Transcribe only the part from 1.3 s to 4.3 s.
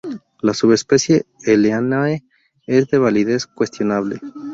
"helenae" es de validez cuestionable.